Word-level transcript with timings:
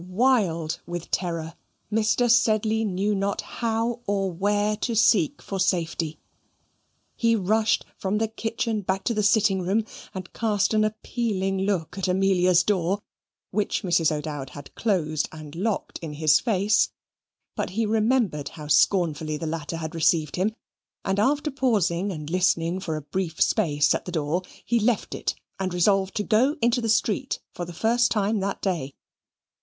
Wild 0.07 0.81
with 0.87 1.11
terror, 1.11 1.53
Mr. 1.93 2.27
Sedley 2.27 2.83
knew 2.83 3.13
not 3.13 3.41
how 3.41 3.99
or 4.07 4.31
where 4.31 4.75
to 4.77 4.95
seek 4.95 5.43
for 5.43 5.59
safety. 5.59 6.17
He 7.15 7.35
rushed 7.35 7.85
from 7.99 8.17
the 8.17 8.27
kitchen 8.27 8.81
back 8.81 9.03
to 9.03 9.13
the 9.13 9.21
sitting 9.21 9.61
room, 9.61 9.85
and 10.15 10.33
cast 10.33 10.73
an 10.73 10.83
appealing 10.83 11.59
look 11.59 11.99
at 11.99 12.07
Amelia's 12.07 12.63
door, 12.63 12.99
which 13.51 13.83
Mrs. 13.83 14.11
O'Dowd 14.11 14.49
had 14.49 14.73
closed 14.73 15.29
and 15.31 15.53
locked 15.55 15.99
in 15.99 16.13
his 16.13 16.39
face; 16.39 16.89
but 17.55 17.69
he 17.69 17.85
remembered 17.85 18.49
how 18.49 18.65
scornfully 18.65 19.37
the 19.37 19.45
latter 19.45 19.77
had 19.77 19.93
received 19.93 20.35
him, 20.35 20.55
and 21.05 21.19
after 21.19 21.51
pausing 21.51 22.11
and 22.11 22.27
listening 22.31 22.79
for 22.79 22.95
a 22.95 23.03
brief 23.03 23.39
space 23.39 23.93
at 23.93 24.05
the 24.05 24.11
door, 24.11 24.41
he 24.65 24.79
left 24.79 25.13
it, 25.13 25.35
and 25.59 25.75
resolved 25.75 26.15
to 26.15 26.23
go 26.23 26.55
into 26.59 26.81
the 26.81 26.89
street, 26.89 27.37
for 27.53 27.65
the 27.65 27.71
first 27.71 28.09
time 28.09 28.39
that 28.39 28.63
day. 28.63 28.95